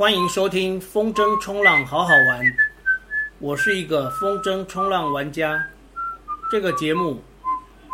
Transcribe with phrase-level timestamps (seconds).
[0.00, 2.56] 欢迎收听风筝冲浪好好玩，
[3.38, 5.62] 我是一个风筝冲浪玩家。
[6.50, 7.22] 这个节目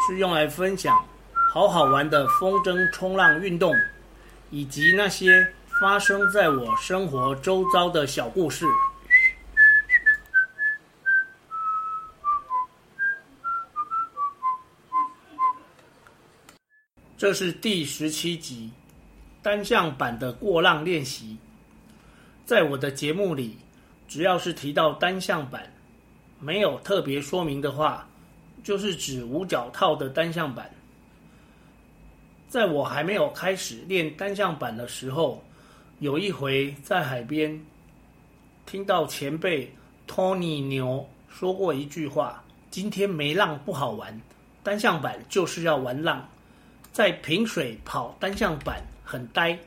[0.07, 1.05] 是用来分享
[1.53, 3.75] 好好玩的风筝冲浪运动，
[4.51, 8.65] 以及那些发生在我生活周遭的小故事。
[17.19, 18.71] 这是第十七集，
[19.43, 21.37] 单向板的过浪练习。
[22.47, 23.59] 在我的节目里，
[24.07, 25.69] 只要是提到单向板，
[26.39, 28.09] 没有特别说明的话，
[28.63, 30.71] 就是指无脚套的单向板。
[32.49, 35.43] 在我还没有开始练单向板的时候，
[35.99, 37.61] 有一回在海边，
[38.65, 39.69] 听到前辈
[40.07, 44.23] Tony 牛说过一句话：“今天没浪不好玩，
[44.63, 46.25] 单向板就是要玩浪。”
[46.93, 49.59] 在平水跑单向板很呆。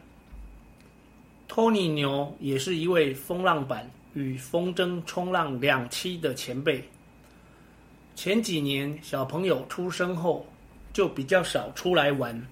[1.60, 6.82] 托尼牛也是一位风浪板与风筝冲浪两栖的前辈。
[8.16, 10.48] 前几年小朋友出生后，
[10.94, 12.48] 就比较少出来玩，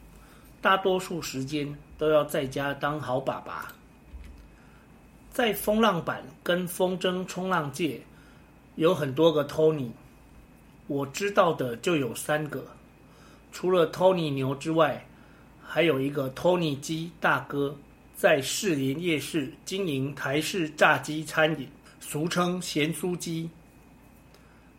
[0.61, 3.73] 大多数时间都要在家当好爸爸。
[5.31, 8.01] 在风浪板跟风筝冲浪界，
[8.75, 9.89] 有很多个托尼，
[10.87, 12.61] 我知道的就有三个。
[13.53, 15.07] 除了 Tony 牛之外，
[15.65, 17.73] 还有一个 Tony 鸡大哥，
[18.17, 21.67] 在士林夜市经营台式炸鸡餐饮，
[21.99, 23.47] 俗称咸酥鸡。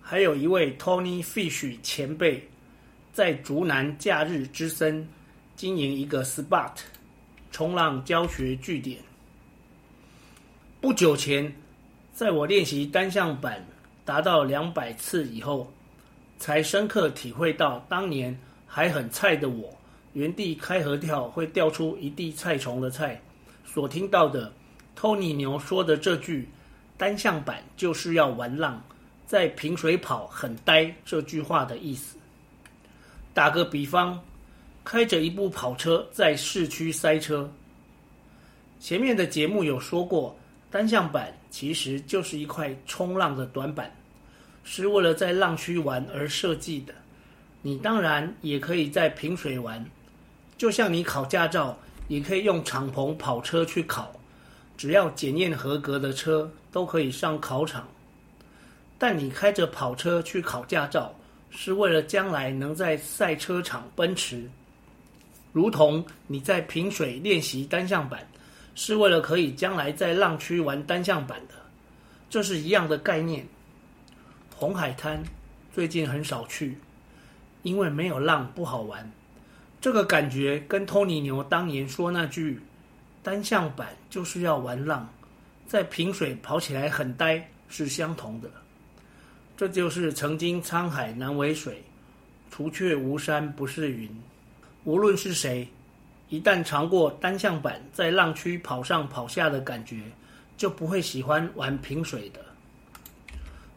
[0.02, 2.48] 还有一位 Tony Fish 前辈，
[3.12, 5.06] 在竹南假日之森
[5.54, 6.72] 经营一个 Spot
[7.52, 8.98] 冲浪教学据点。
[10.80, 11.54] 不久前，
[12.12, 13.64] 在我练习单向板
[14.04, 15.72] 达到两百次以后，
[16.40, 18.36] 才深刻体会到当年。
[18.66, 19.72] 还很菜的我，
[20.12, 23.18] 原地开合跳会掉出一地菜虫的菜。
[23.70, 24.50] 所听到的
[24.96, 26.48] 托尼牛说的这句
[26.96, 28.82] “单向板就是要玩浪，
[29.26, 32.16] 在平水跑很呆”这句话的意思。
[33.34, 34.18] 打个比方，
[34.82, 37.48] 开着一部跑车在市区塞车。
[38.80, 40.36] 前面的节目有说过，
[40.70, 43.94] 单向板其实就是一块冲浪的短板，
[44.64, 46.94] 是为了在浪区玩而设计的。
[47.60, 49.84] 你当然也可以在平水玩，
[50.56, 54.12] 就像你考驾照也可以用敞篷跑车去考，
[54.76, 57.86] 只要检验合格的车都可以上考场。
[58.98, 61.14] 但你开着跑车去考驾照，
[61.50, 64.50] 是为了将来能在赛车场奔驰，
[65.52, 68.26] 如同你在平水练习单向板，
[68.74, 71.54] 是为了可以将来在浪区玩单向板的，
[72.28, 73.46] 这是一样的概念。
[74.56, 75.22] 红海滩
[75.72, 76.76] 最近很少去。
[77.64, 79.10] 因为没有浪不好玩，
[79.80, 82.60] 这个感觉跟托尼牛当年说那句
[83.22, 85.08] “单向板就是要玩浪，
[85.66, 88.50] 在平水跑起来很呆”是相同的。
[89.56, 91.82] 这就是曾经沧海难为水，
[92.50, 94.08] 除却巫山不是云。
[94.84, 95.68] 无论是谁，
[96.28, 100.02] 一旦尝过单向板在浪区跑上跑下的感觉，
[100.56, 102.40] 就不会喜欢玩平水的。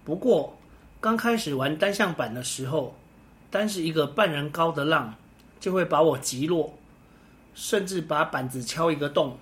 [0.03, 0.57] 不过，
[0.99, 2.95] 刚开始玩单向板的时候，
[3.49, 5.13] 单是一个半人高的浪，
[5.61, 6.73] 就会把我击落，
[7.53, 9.37] 甚至把板子敲一个洞。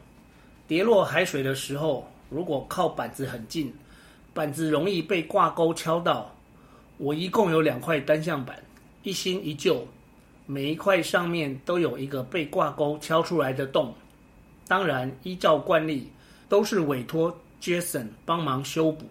[0.68, 3.74] 跌落海水的时候，如果靠板子很近，
[4.34, 6.32] 板子容易被挂钩敲到。
[6.98, 8.62] 我一共有两块单向板，
[9.02, 9.88] 一新一旧，
[10.46, 13.96] 每一块上面都有一个被挂钩敲出来的洞。
[14.68, 16.12] 当然，依照惯例，
[16.50, 19.06] 都是委托 Jason 帮忙修补。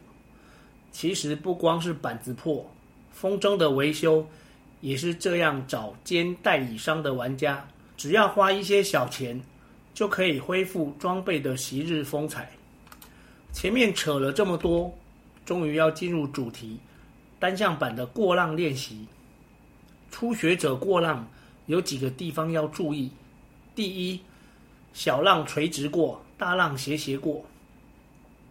[0.93, 2.71] 其实不光是板子破，
[3.11, 4.27] 风筝的维修。
[4.81, 7.67] 也是这样找兼代理商的玩家，
[7.97, 9.41] 只要花一些小钱，
[9.93, 12.51] 就可以恢复装备的昔日风采。
[13.53, 14.97] 前面扯了这么多，
[15.45, 16.79] 终于要进入主题——
[17.41, 19.07] 单向板的过浪练习。
[20.11, 21.29] 初学者过浪
[21.67, 23.11] 有几个地方要注意：
[23.75, 24.21] 第一，
[24.93, 27.45] 小浪垂直过，大浪斜斜过。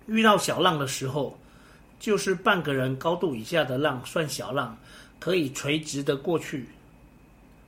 [0.07, 1.37] 遇到小浪的时候，
[1.99, 4.77] 就是半个人高度以下的浪算小浪。
[5.19, 6.67] 可以垂直的过去，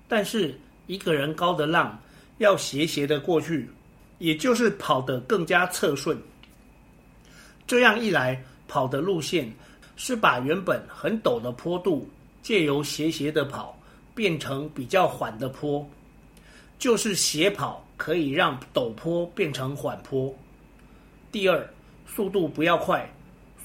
[0.08, 2.00] 但是一个人高的浪
[2.38, 3.70] 要斜斜的过去，
[4.18, 6.18] 也就是跑得更加侧顺。
[7.68, 9.52] 这样一来，跑的路线
[9.96, 12.10] 是把原本很陡的坡度，
[12.42, 13.78] 借由斜斜的跑
[14.16, 15.88] 变成比较缓的坡，
[16.78, 20.34] 就是斜跑可以让陡坡变成缓坡。
[21.32, 21.70] 第二，
[22.08, 23.08] 速度不要快，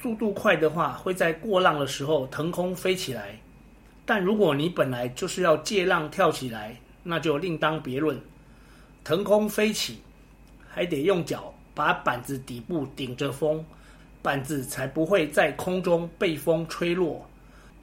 [0.02, 3.38] 速度快的话会在过浪的时候腾空飞起来。
[4.06, 8.20] 但如果你本来就是要借浪跳起来，那就另当别论。
[9.02, 9.98] 腾空飞起，
[10.68, 13.64] 还得用脚把板子底部顶着风，
[14.22, 17.26] 板子才不会在空中被风吹落。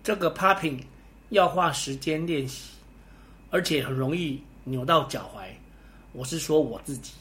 [0.03, 0.79] 这个 popping
[1.29, 2.71] 要花时间练习，
[3.49, 5.45] 而且很容易扭到脚踝。
[6.13, 7.13] 我是说我自己。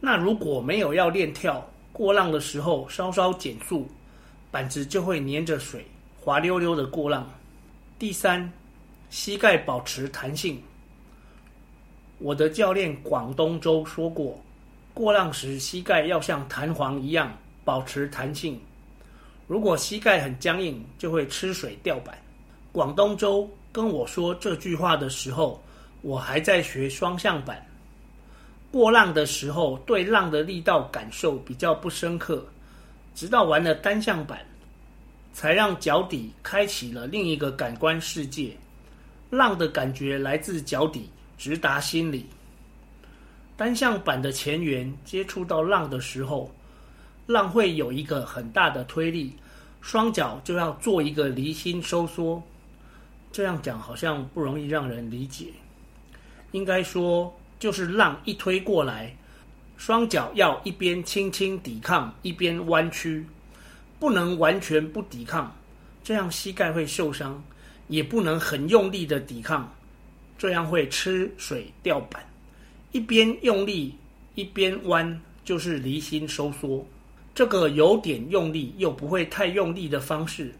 [0.00, 3.88] 那如果没有要练跳，过浪的时候稍稍减速，
[4.50, 5.86] 板子就会粘着水，
[6.20, 7.28] 滑溜溜的过浪。
[7.98, 8.50] 第三，
[9.10, 10.60] 膝盖保持弹性。
[12.18, 14.40] 我的教练广东周说过，
[14.92, 18.60] 过浪时膝盖要像弹簧一样保持弹性。
[19.46, 22.16] 如果膝盖很僵硬，就会吃水掉板。
[22.72, 25.62] 广东周跟我说这句话的时候，
[26.00, 27.64] 我还在学双向板。
[28.70, 32.44] 过浪的时候，对浪的力道感受比较不深刻，
[33.14, 34.44] 直到玩了单向板，
[35.32, 38.56] 才让脚底开启了另一个感官世界。
[39.30, 41.08] 浪的感觉来自脚底。
[41.38, 42.24] 直达心里。
[43.56, 46.54] 单向板的前缘接触到浪的时候，
[47.26, 49.34] 浪会有一个很大的推力，
[49.80, 52.40] 双脚就要做一个离心收缩。
[53.32, 55.46] 这样讲好像不容易让人理解。
[56.52, 59.12] 应该说，就是浪一推过来，
[59.76, 63.26] 双脚要一边轻轻抵抗，一边弯曲，
[64.02, 65.56] 不能完全不抵抗，
[66.02, 67.40] 这样膝盖会受伤；
[67.86, 69.72] 也不能很用力的抵抗。
[70.36, 72.20] 这样会吃水掉板，
[72.90, 73.94] 一边用力
[74.34, 76.84] 一边弯，就是离心收缩。
[77.32, 80.52] 这个有点用力又不会太用力的方式，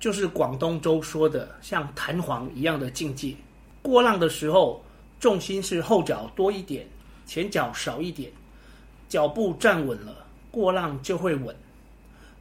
[0.00, 3.32] 就是广东周说的像弹簧一样的境界。
[3.80, 4.84] 过浪的时候，
[5.20, 6.84] 重心是后脚多一点，
[7.26, 8.28] 前脚少一点，
[9.08, 11.54] 脚步站稳了，过浪就会稳。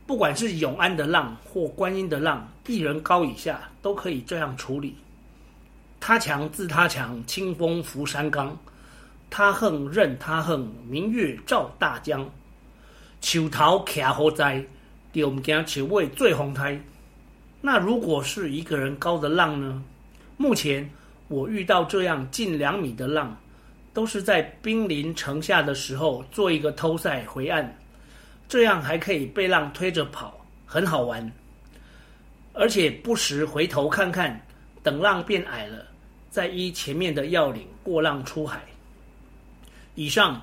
[0.07, 4.95] 不管是永安的浪或观音的浪，一人高以下都可以这样处理。
[5.99, 8.55] 他强自他强，清风拂山岗；
[9.29, 12.27] 他横任他横，明月照大江。
[13.19, 14.63] 树头徛好在，
[15.11, 16.79] 就唔惊树尾做风台。
[17.59, 19.83] 那如果是一个人高的浪呢？
[20.37, 20.89] 目前
[21.27, 23.35] 我遇到这样近两米的浪，
[23.91, 27.75] 都是在兵临城下的时候做一个偷赛回岸，
[28.47, 31.31] 这样还可以被浪推着跑，很好玩。
[32.53, 34.39] 而且不时回头看看。
[34.83, 35.85] 等浪变矮了，
[36.29, 38.61] 再依前面的要领过浪出海。
[39.95, 40.41] 以上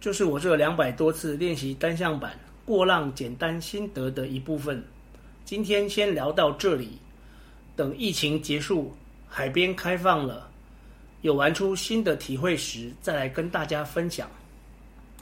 [0.00, 4.82] 就是我这两百多次练习单向板过浪简单心得的一部分。
[5.44, 6.98] 今天先聊到这里，
[7.76, 8.92] 等疫情结束，
[9.28, 10.50] 海边开放了，
[11.20, 14.28] 有玩出新的体会时，再来跟大家分享。